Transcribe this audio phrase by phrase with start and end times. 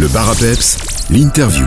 [0.00, 0.78] Le bar à peps,
[1.10, 1.66] l'interview.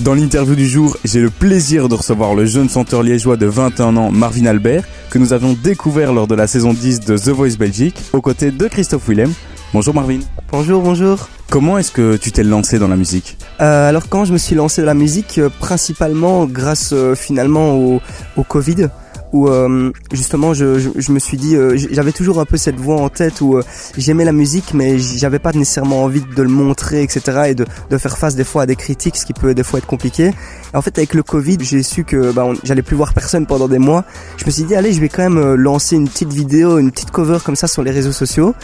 [0.00, 3.96] Dans l'interview du jour, j'ai le plaisir de recevoir le jeune chanteur liégeois de 21
[3.96, 7.56] ans, Marvin Albert, que nous avions découvert lors de la saison 10 de The Voice
[7.58, 9.32] Belgique, aux côtés de Christophe Willem.
[9.72, 10.18] Bonjour Marvin.
[10.52, 11.30] Bonjour, bonjour.
[11.48, 13.38] Comment est-ce que tu t'es lancé dans la musique?
[13.62, 17.72] Euh, alors quand je me suis lancé dans la musique, euh, principalement grâce euh, finalement
[17.74, 18.02] au,
[18.36, 18.88] au Covid,
[19.32, 22.76] où euh, justement je, je, je me suis dit, euh, j'avais toujours un peu cette
[22.76, 23.62] voix en tête où euh,
[23.96, 27.42] j'aimais la musique, mais j'avais pas nécessairement envie de le montrer, etc.
[27.48, 29.78] et de, de faire face des fois à des critiques, ce qui peut des fois
[29.78, 30.32] être compliqué.
[30.74, 33.78] En fait avec le Covid, j'ai su que bah, j'allais plus voir personne pendant des
[33.78, 34.04] mois.
[34.36, 36.90] Je me suis dit allez, je vais quand même euh, lancer une petite vidéo, une
[36.90, 38.54] petite cover comme ça sur les réseaux sociaux.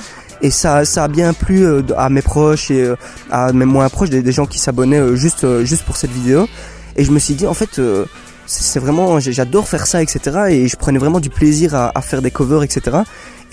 [0.42, 2.96] Et ça, ça a bien plu euh, à mes proches et euh,
[3.30, 6.46] à mes moins proches, des, des gens qui s'abonnaient juste, juste pour cette vidéo.
[6.96, 7.80] Et je me suis dit, en fait,
[8.46, 10.46] c'est vraiment, j'adore faire ça, etc.
[10.50, 12.98] Et je prenais vraiment du plaisir à faire des covers, etc.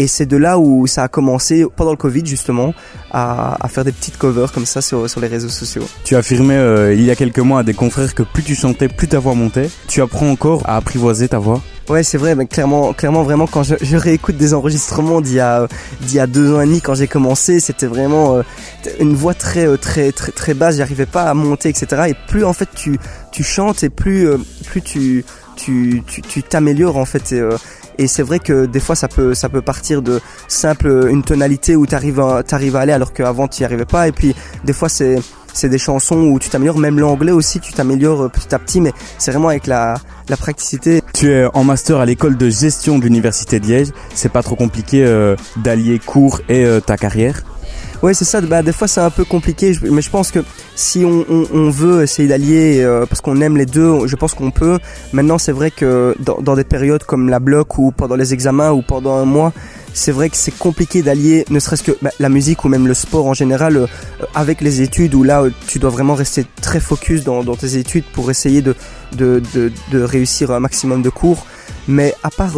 [0.02, 2.74] Et c'est de là où ça a commencé, pendant le Covid justement,
[3.12, 5.84] à, à faire des petites covers comme ça sur, sur les réseaux sociaux.
[6.04, 8.88] Tu affirmais euh, il y a quelques mois à des confrères que plus tu chantais,
[8.88, 9.70] plus ta voix montait.
[9.88, 11.62] Tu apprends encore à apprivoiser ta voix?
[11.88, 15.40] Ouais, c'est vrai, mais clairement, clairement, vraiment, quand je, je réécoute des enregistrements d'il y
[15.40, 15.68] a,
[16.02, 18.42] d'il y a deux ans et demi, quand j'ai commencé, c'était vraiment euh,
[19.00, 20.78] une voix très, euh, très, très, très basse.
[20.78, 22.06] J'arrivais pas à monter, etc.
[22.10, 22.98] Et plus en fait tu,
[23.32, 25.24] tu chantes et plus, euh, plus tu,
[25.58, 27.34] tu, tu, tu t'améliores en fait.
[27.34, 27.58] Et, euh,
[28.02, 32.20] et c'est vrai que des fois ça peut, partir de simple une tonalité où t'arrives,
[32.20, 34.08] à, t'arrives à aller alors qu'avant tu y arrivais pas.
[34.08, 35.22] Et puis des fois c'est
[35.64, 38.94] des chansons où tu t'améliores, même l'anglais aussi, tu t'améliores euh, petit à petit, mais
[39.18, 39.96] c'est vraiment avec la,
[40.30, 41.02] la praticité.
[41.14, 43.90] Tu es en master à l'école de gestion de l'université de Liège.
[44.16, 47.44] C'est pas trop compliqué euh, d'allier cours et euh, ta carrière
[48.02, 48.42] Ouais, c'est ça.
[48.42, 50.40] Bah, des fois, c'est un peu compliqué, mais je pense que
[50.76, 54.80] si on, veut essayer d'allier, euh, parce qu'on aime les deux, je pense qu'on peut.
[55.14, 58.82] Maintenant, c'est vrai que dans, des périodes comme la bloc ou pendant les examens ou
[58.82, 59.54] pendant un mois,
[59.94, 62.94] c'est vrai que c'est compliqué d'allier, ne serait-ce que bah, la musique ou même le
[62.96, 63.86] sport en général, euh,
[64.34, 68.06] avec les études où là, euh, tu dois vraiment rester très focus dans, tes études
[68.14, 68.76] pour essayer de,
[69.14, 69.44] de,
[69.92, 71.46] de, réussir un maximum de cours.
[71.88, 72.58] Mais à part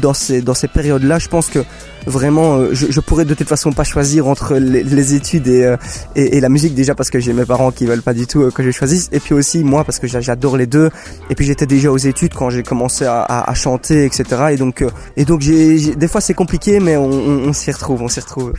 [0.00, 1.60] dans ces, dans ces périodes-là, je pense que
[2.06, 5.76] vraiment, euh, je, pourrais de toute façon pas choisir entre les, études et, euh,
[6.16, 8.42] et, et la musique déjà parce que j'ai mes parents qui veulent pas du tout
[8.42, 9.08] euh, que je choisisse.
[9.12, 10.90] Et puis aussi moi parce que j'a- j'adore les deux.
[11.30, 14.84] Et puis j'étais déjà aux études quand j'ai commencé à, chanter etc et donc
[15.16, 18.52] et donc j'ai des fois c'est compliqué mais on s'y retrouve on s'y retrouve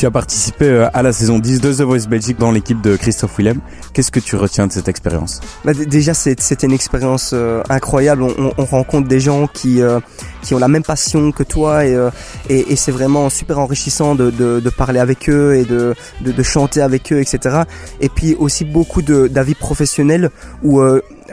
[0.00, 2.96] Tu as participé euh, à la saison 10 de The Voice Belgique dans l'équipe de
[2.96, 3.60] Christophe Willem.
[3.92, 8.22] Qu'est-ce que tu retiens de cette expérience Bah, déjà, c'est- c'était une expérience euh, incroyable.
[8.22, 10.00] On, on- on rencontre des gens qui euh,
[10.40, 15.28] qui ont la même passion que toi et c'est vraiment super enrichissant de, parler avec
[15.28, 17.64] eux et de, de de chanter avec eux, etc.
[18.00, 20.30] Et puis aussi beaucoup d'avis professionnels
[20.62, 20.80] où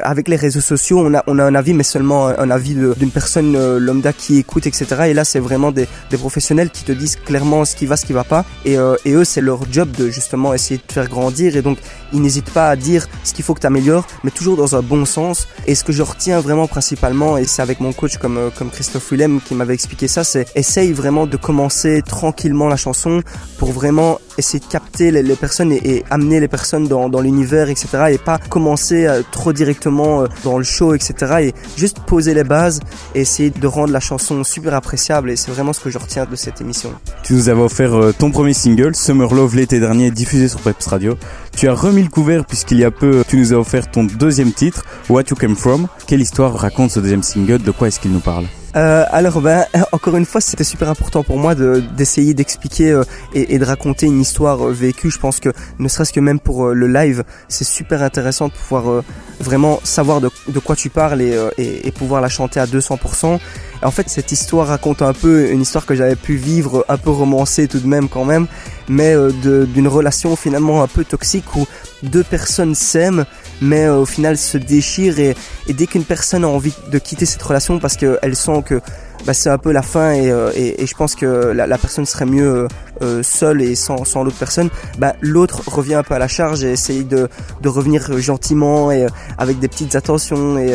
[0.04, 3.12] avec les réseaux sociaux, on a, on a un avis, mais seulement un avis d'une
[3.12, 4.86] personne euh, lambda qui écoute, etc.
[5.08, 8.06] Et là, c'est vraiment des, des professionnels qui te disent clairement ce qui va, ce
[8.06, 8.46] qui va pas.
[8.66, 11.56] Et, euh, et eux, c'est leur job de justement essayer de te faire grandir.
[11.56, 11.78] Et donc,
[12.14, 14.82] ils n'hésitent pas à dire ce qu'il faut que tu améliores, mais toujours dans un
[14.82, 15.48] bon sens.
[15.66, 18.70] Et ce que je retiens vraiment principalement, et c'est avec mon coach comme, euh, comme
[18.70, 23.22] Christophe Willem qui m'avait expliqué ça, c'est essaye vraiment de commencer tranquillement la chanson
[23.58, 27.88] pour vraiment essayer de capter les, personnes et, amener les personnes dans, dans l'univers, etc.
[28.12, 31.14] Et pas commencer euh, trop directement euh, dans le show, etc.
[31.42, 32.80] Et juste poser les bases
[33.16, 35.32] et essayer de rendre la chanson super appréciable.
[35.32, 36.94] Et c'est vraiment ce que je retiens de cette émission.
[37.24, 41.18] Tu nous avais offert ton premier single, Summer Love, l'été dernier, diffusé sur Peps Radio.
[41.56, 44.52] Tu as remis le couvert puisqu'il y a peu, tu nous as offert ton deuxième
[44.52, 45.88] titre, What You Came From.
[46.08, 47.62] Quelle histoire raconte ce deuxième single?
[47.62, 48.46] De quoi est-ce qu'il nous parle?
[48.78, 53.04] Euh, alors ben encore une fois c'était super important pour moi de d'essayer d'expliquer euh,
[53.34, 55.10] et, de raconter une histoire euh, vécue.
[55.10, 55.50] Je pense que
[55.80, 59.04] ne serait-ce que même pour le live c'est super intéressant de pouvoir
[59.40, 63.40] vraiment savoir de, quoi tu parles et, et, pouvoir la chanter à 200%.
[63.82, 66.98] Et en fait cette histoire raconte un peu une histoire que j'avais pu vivre un
[66.98, 68.48] peu romancée tout de même quand même,
[68.90, 71.66] mais d'une relation finalement un peu toxique où
[72.04, 73.26] deux personnes s'aiment
[73.62, 75.36] mais euh, au final se déchirent et,
[75.68, 78.82] et dès qu'une personne a envie de quitter cette relation parce qu'elle sent que
[79.26, 81.78] bah, c'est un peu la fin et, euh, et, et je pense que la, la
[81.78, 82.68] personne serait mieux euh,
[83.02, 86.64] euh, seule et sans, sans l'autre personne, bah, l'autre revient un peu à la charge
[86.64, 87.28] et essaye de,
[87.62, 89.06] de revenir gentiment et
[89.38, 90.74] avec des petites attentions et,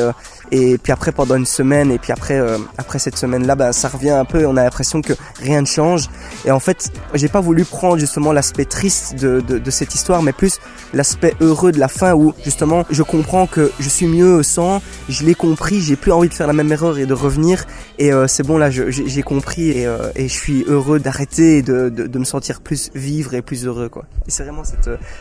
[0.53, 3.73] et puis après pendant une semaine et puis après euh, après cette semaine là bah,
[3.73, 6.11] ça revient un peu et on a l'impression que rien ne change.
[6.45, 10.33] Et en fait j'ai pas voulu prendre justement l'aspect triste de, de, cette histoire mais
[10.33, 10.61] plus
[10.93, 15.25] l'aspect heureux de la fin où justement je comprends que je suis mieux sans je
[15.25, 17.65] l'ai compris j'ai plus envie de faire la même erreur et de revenir.
[17.99, 21.63] Et euh, c'est bon là j'ai compris et, euh, et je suis heureux d'arrêter et
[21.63, 24.05] de, de, me sentir plus vivre et plus heureux quoi.
[24.27, 24.63] Et c'est vraiment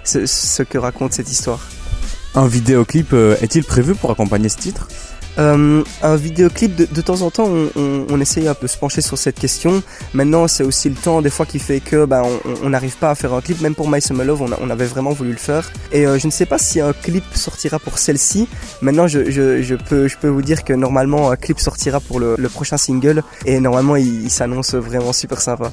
[0.03, 1.59] ce, ce que raconte cette histoire.
[2.35, 4.87] Un vidéoclip est-il prévu pour accompagner ce titre?
[5.37, 9.01] Euh, un vidéoclip, de, de, temps en temps, on, essaye un peu de se pencher
[9.01, 9.81] sur cette question.
[10.13, 12.23] Maintenant, c'est aussi le temps, des fois, qui fait que ben,
[12.63, 13.61] on n'arrive pas à faire un clip.
[13.61, 15.71] Même pour My Summer Love, on, avait vraiment voulu le faire.
[15.91, 18.47] Et euh, je ne sais pas si un clip sortira pour celle-ci.
[18.81, 22.35] Maintenant, je, je, peux, je peux vous dire que normalement, un clip sortira pour le,
[22.37, 23.23] le prochain single.
[23.45, 25.71] Et normalement, il, il s'annonce vraiment super sympa.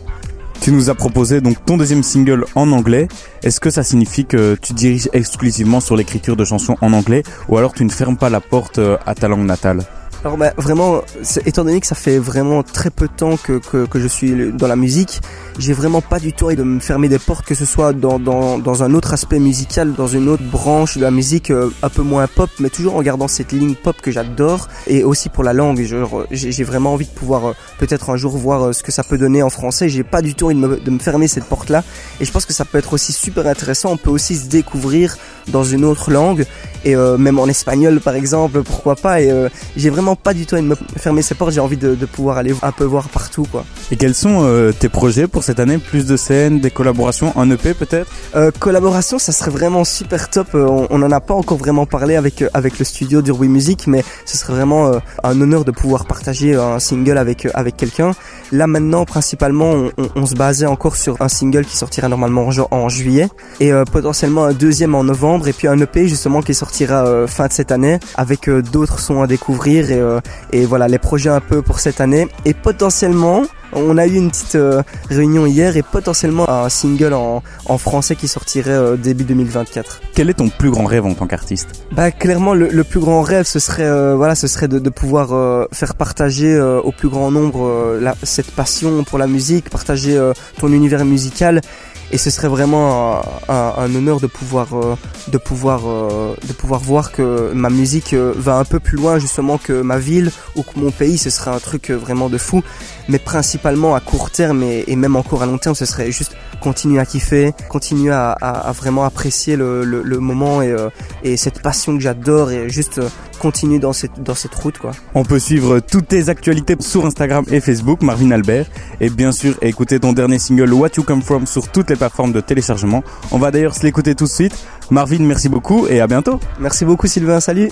[0.69, 3.09] Tu nous as proposé donc ton deuxième single en anglais.
[3.43, 7.57] Est-ce que ça signifie que tu diriges exclusivement sur l'écriture de chansons en anglais ou
[7.57, 9.87] alors tu ne fermes pas la porte euh, à ta langue natale?
[10.25, 11.03] Alors bah, vraiment,
[11.47, 14.67] étant donné que ça fait vraiment très peu de temps que, que, je suis dans
[14.67, 15.21] la musique,
[15.59, 18.19] j'ai vraiment pas du tout envie de me fermer des portes, que ce soit dans,
[18.19, 21.89] dans, dans un autre aspect musical, dans une autre branche de la musique euh, un
[21.89, 25.45] peu moins pop, mais toujours en gardant cette ligne pop que j'adore, et aussi pour
[25.45, 25.87] la langue.
[26.33, 29.19] J'ai vraiment envie de pouvoir euh, peut-être un jour voir euh, ce que ça peut
[29.19, 29.89] donner en français.
[29.89, 31.85] J'ai pas du tout envie de me, fermer cette porte-là,
[32.21, 33.93] et je pense que ça peut être aussi super intéressant.
[33.93, 35.17] On peut aussi se découvrir
[35.47, 36.45] dans une autre langue,
[36.85, 39.21] et même en espagnol par exemple, pourquoi pas.
[39.21, 39.33] Et
[39.77, 41.53] j'ai vraiment pas du tout envie de me fermer ces portes.
[41.53, 43.65] J'ai envie de, de, pouvoir aller un peu voir partout, quoi.
[43.91, 45.79] Et quels sont euh, tes projets pour cette année?
[45.79, 48.11] Plus de scènes, des collaborations, un EP peut-être?
[48.35, 50.49] Euh, Collaboration, ça serait vraiment super top.
[50.55, 54.05] On, on en a pas encore vraiment parlé avec avec le studio d'Urbi Music, mais
[54.25, 58.13] ce serait vraiment un honneur de pouvoir partager un single avec avec quelqu'un.
[58.53, 63.29] Là maintenant, principalement, on, se basait encore sur un single qui sortira normalement en, juillet.
[63.61, 65.49] Et potentiellement un deuxième en novembre.
[65.49, 68.99] Et puis un EP justement qui sortira euh, fin de cette année avec euh, d'autres
[69.01, 69.87] sons à découvrir.
[69.91, 70.21] Euh,
[70.53, 72.29] et voilà les projets un peu pour cette année.
[72.45, 73.43] Et potentiellement
[73.73, 78.17] on a eu une petite euh, réunion hier et potentiellement un single en, en français
[78.17, 80.01] qui sortirait euh, début 2024.
[80.15, 81.85] Quel est ton plus grand rêve en tant qu'artiste?
[81.93, 84.91] Bah clairement le, le, plus grand rêve ce serait euh, voilà ce serait de, de
[84.91, 90.19] pouvoir faire partager au plus grand nombre la, cette passion pour la musique, partager
[90.59, 91.61] ton univers musical
[92.11, 94.97] et ce serait vraiment un, honneur de pouvoir euh,
[95.29, 99.19] de pouvoir euh, de pouvoir voir que ma musique euh, va un peu plus loin
[99.19, 101.19] justement que ma ville ou que mon pays.
[101.19, 102.63] Ce serait un truc vraiment de fou.
[103.09, 106.99] Mais principalement à court terme et, même encore à long terme ce serait juste continuer
[106.99, 110.75] à kiffer continuer à, vraiment apprécier le moment et,
[111.23, 113.01] et cette passion que j'adore et juste
[113.39, 114.79] continuer dans cette, dans cette route.
[114.79, 114.93] Quoi.
[115.15, 118.67] On peut suivre toutes tes actualités sur Instagram et Facebook, Marvin Albert,
[119.01, 122.33] et bien sûr écouter ton dernier single What You Come From sur toutes les plateformes
[122.33, 123.03] de téléchargement.
[123.31, 124.55] On va d'ailleurs se l'écouter tout de suite.
[124.91, 126.41] Marvin, merci beaucoup et à bientôt.
[126.59, 127.71] Merci beaucoup Sylvain, salut.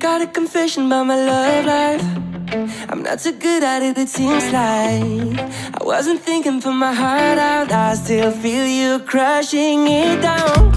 [0.00, 2.23] Got a confession about my love life.
[2.54, 5.40] I'm not so good at it, it seems like.
[5.74, 7.72] I wasn't thinking for my heart out.
[7.72, 10.72] I still feel you crushing it down.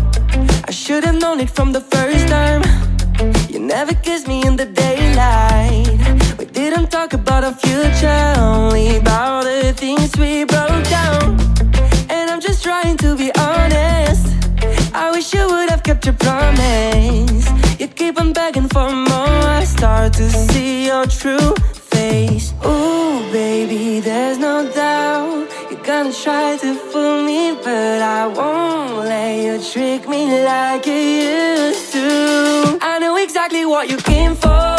[0.67, 2.63] I should have known it from the first time.
[3.47, 6.39] You never kissed me in the daylight.
[6.39, 11.39] We didn't talk about our future, only about the things we broke down.
[12.09, 14.25] And I'm just trying to be honest.
[14.95, 17.45] I wish you would have kept your promise.
[17.79, 19.06] You keep on begging for more.
[20.07, 21.53] Start to see your true
[21.91, 22.53] face.
[22.65, 25.49] Ooh, baby, there's no doubt.
[25.69, 30.93] You're gonna try to fool me, but I won't let you trick me like you
[30.93, 32.79] used to.
[32.81, 34.77] I know exactly what you came for.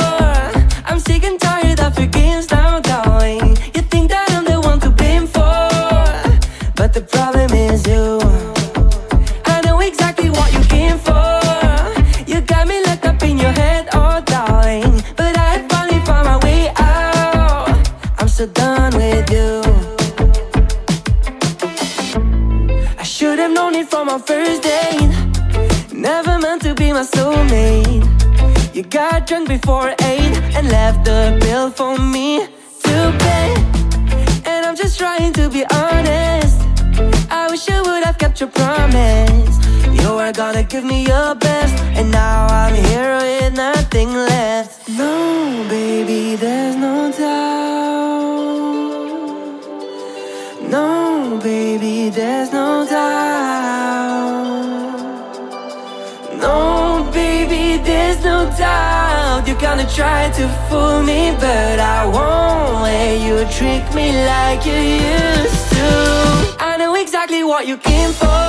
[0.86, 3.50] I'm sick and tired of your games now, darling.
[3.74, 5.68] You think that I'm the one to blame for,
[6.74, 8.18] but the problem is you.
[9.44, 11.37] I know exactly what you came for.
[18.38, 19.60] So done with you.
[22.96, 25.10] I should have known it from our first date.
[25.92, 28.06] Never meant to be my soulmate.
[28.76, 32.46] You got drunk before eight and left the bill for me
[32.84, 33.50] to pay.
[34.46, 36.60] And I'm just trying to be honest.
[37.32, 39.56] I wish you would have kept your promise.
[40.00, 44.88] You were gonna give me your best, and now I'm here with nothing left.
[44.90, 47.97] No, baby, there's no doubt.
[51.48, 54.48] Baby, there's no doubt.
[56.44, 56.58] No,
[57.20, 59.46] baby, there's no doubt.
[59.46, 64.80] You're gonna try to fool me, but I won't let you trick me like you
[65.14, 65.88] used to.
[66.70, 68.48] I know exactly what you came for.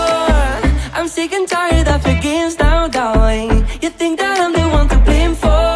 [0.98, 3.52] I'm sick and tired of your games now, darling.
[3.84, 5.72] You think that I'm the one to blame for,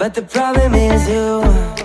[0.00, 1.81] but the problem is you.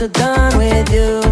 [0.00, 1.29] so done with you.